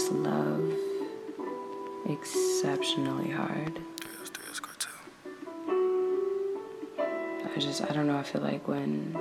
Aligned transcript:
just 0.00 0.12
love 0.12 0.72
exceptionally 2.06 3.28
hard. 3.28 3.80
I 6.98 7.58
just, 7.58 7.82
I 7.82 7.92
don't 7.92 8.06
know, 8.06 8.16
I 8.16 8.22
feel 8.22 8.40
like 8.40 8.68
when 8.68 9.12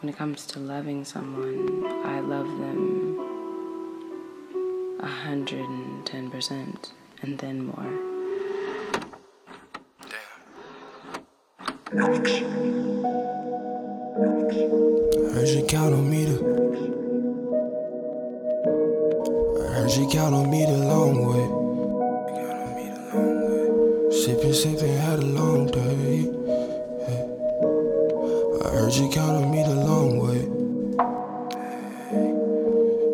when 0.00 0.08
it 0.10 0.16
comes 0.16 0.46
to 0.46 0.58
loving 0.58 1.04
someone, 1.04 1.86
I 2.04 2.20
love 2.20 2.46
them 2.46 3.18
a 5.00 5.06
hundred 5.06 5.64
and 5.68 6.04
ten 6.04 6.30
percent 6.30 6.92
and 7.22 7.38
then 7.38 7.66
more. 7.66 7.92
Heard 15.32 15.48
you 15.48 15.64
count 15.66 15.94
on 15.94 16.10
me 16.10 16.26
to. 16.26 16.61
Heard 19.72 19.90
you 19.92 20.06
count 20.06 20.34
on 20.34 20.50
me 20.50 20.66
the 20.66 20.76
long 20.76 21.24
way. 21.24 21.46
Sipping, 24.12 24.52
sipping, 24.52 24.96
had 24.98 25.18
a 25.18 25.24
long 25.24 25.66
day. 25.66 26.28
I 28.64 28.68
heard 28.68 28.92
you 28.92 29.08
count 29.08 29.42
on 29.42 29.50
me 29.50 29.62
the 29.62 29.74
long 29.74 30.18
way. 30.18 30.42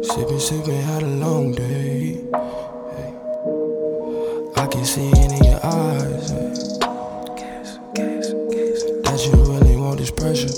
Sipping, 0.03 0.41
sipping, 0.41 0.83
had 0.83 1.05
a 1.05 1.07
long 1.07 1.53
day. 1.53 2.25
I 4.57 4.67
can 4.67 4.85
see 4.85 5.11
it 5.11 5.33
in 5.33 5.45
your 5.45 5.61
eyes. 5.65 6.33
That 9.05 9.21
you 9.25 9.33
really 9.45 9.77
want 9.77 9.99
this 10.01 10.11
pressure. 10.11 10.49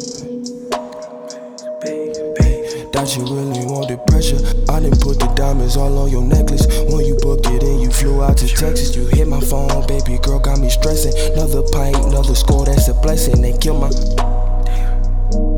That 3.11 3.19
you 3.19 3.34
really 3.34 3.66
want 3.66 3.91
the 3.91 3.98
pressure. 4.06 4.39
I 4.70 4.78
didn't 4.78 5.03
put 5.03 5.19
the 5.19 5.27
diamonds 5.34 5.77
all 5.77 5.98
on 5.98 6.14
your 6.14 6.22
necklace. 6.22 6.62
When 6.94 7.05
you 7.05 7.19
booked 7.19 7.50
it 7.50 7.61
and 7.64 7.83
you 7.83 7.91
flew 7.91 8.22
out 8.22 8.39
to 8.39 8.47
Texas, 8.47 8.94
you 8.94 9.03
hit 9.06 9.27
my 9.27 9.41
phone, 9.41 9.66
baby 9.89 10.22
girl, 10.22 10.39
got 10.39 10.61
me 10.61 10.70
stressing. 10.70 11.11
Another 11.34 11.66
pint, 11.75 11.97
another 12.06 12.36
score, 12.36 12.66
that's 12.66 12.86
a 12.86 12.94
blessing. 12.94 13.42
They 13.42 13.58
kill 13.58 13.75
my. 13.75 13.91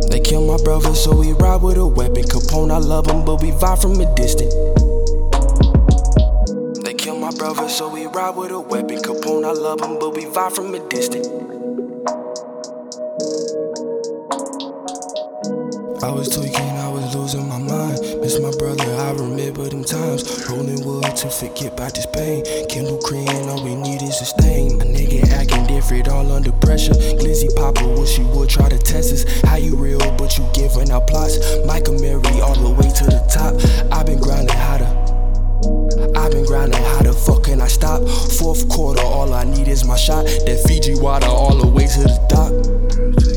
They 0.09 0.21
kill 0.25 0.49
my 0.49 0.57
brother, 0.65 0.95
so 0.95 1.13
we 1.13 1.33
ride 1.33 1.61
with 1.61 1.77
a 1.77 1.87
weapon. 1.87 2.25
Capone, 2.25 2.73
I 2.73 2.79
love 2.79 3.05
him, 3.05 3.23
but 3.23 3.43
we 3.43 3.51
vibe 3.51 3.83
from 3.83 4.01
a 4.01 4.09
distance. 4.17 4.55
They 6.81 6.95
kill 6.95 7.19
my 7.19 7.37
brother, 7.37 7.69
so 7.69 7.93
we 7.93 8.07
ride 8.07 8.33
with 8.35 8.53
a 8.53 8.61
weapon. 8.61 8.97
Capone, 9.05 9.45
I 9.45 9.53
love 9.53 9.83
him, 9.83 9.99
but 10.01 10.17
we 10.17 10.25
vibe 10.25 10.57
from 10.57 10.73
a 10.73 10.81
distance. 10.89 11.29
I 16.03 16.11
was 16.11 16.31
tweaking, 16.31 16.82
was 16.93 17.15
losing 17.15 17.49
my 17.49 17.59
mind. 17.59 17.99
Miss 18.21 18.39
my 18.39 18.51
brother, 18.59 18.85
I 18.85 19.13
remember 19.13 19.69
them 19.69 19.85
times. 19.85 20.23
Rolling 20.49 20.85
wood 20.85 21.17
to 21.17 21.31
forget 21.31 21.73
about 21.73 21.95
this 21.95 22.07
pain. 22.07 22.45
Kindle 22.69 22.99
cream, 22.99 23.29
all 23.49 23.65
we 23.65 23.75
need 23.75 24.03
is 24.03 24.21
a 24.21 24.25
stain. 24.25 24.81
A 24.81 24.85
nigga 24.85 25.25
acting 25.33 25.67
different, 25.67 26.09
all 26.09 26.31
under 26.31 26.53
pressure. 26.53 26.93
Glizzy 26.93 27.55
Papa, 27.57 27.87
wish 27.99 28.19
you 28.19 28.27
would 28.29 28.49
try 28.49 28.69
to 28.69 28.79
test 28.79 29.13
us. 29.13 29.41
How 29.43 29.57
you 29.57 29.77
real, 29.77 29.99
but 30.17 30.37
you 30.37 30.47
giving 30.53 30.91
out 30.91 31.07
plots. 31.09 31.39
Michael 31.67 31.99
Mary, 31.99 32.41
all 32.41 32.57
the 32.57 32.71
way 32.71 32.91
to 32.93 33.05
the 33.05 33.23
top. 33.33 33.57
I've 33.93 34.07
been 34.07 34.21
grinding 34.21 34.57
harder. 34.57 34.91
I've 36.17 36.33
been 36.33 36.45
grinding, 36.45 36.83
how 36.83 37.03
the 37.03 37.13
fuck 37.13 37.45
can 37.45 37.61
I 37.61 37.69
stop? 37.69 38.07
Fourth 38.39 38.69
quarter, 38.69 39.03
all 39.03 39.33
I 39.33 39.45
need 39.45 39.69
is 39.69 39.85
my 39.85 39.97
shot. 39.97 40.25
That 40.25 40.63
Fiji 40.67 40.95
water 41.01 41.27
all 41.27 41.57
the 41.57 41.67
way 41.67 41.87
to 41.87 42.01
the 42.01 42.19
dock. 42.29 43.32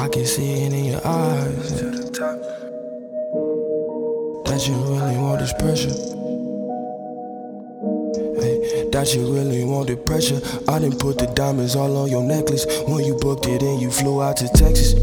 I 0.00 0.08
can 0.08 0.24
see 0.24 0.64
it 0.64 0.72
in 0.72 0.84
your 0.86 1.06
eyes. 1.06 1.80
That 4.46 4.66
you 4.66 4.74
really 4.74 5.18
want 5.18 5.40
this 5.40 5.52
pressure. 5.52 5.92
That 8.92 9.14
you 9.14 9.30
really 9.30 9.62
want 9.64 9.88
the 9.88 9.96
pressure. 9.96 10.40
I 10.68 10.78
didn't 10.78 11.00
put 11.00 11.18
the 11.18 11.26
diamonds 11.26 11.76
all 11.76 11.94
on 11.98 12.08
your 12.08 12.24
necklace 12.24 12.64
when 12.88 13.04
you 13.04 13.14
booked 13.16 13.46
it 13.46 13.62
and 13.62 13.78
you 13.78 13.90
flew 13.90 14.22
out 14.22 14.38
to 14.38 14.48
Texas. 14.48 14.94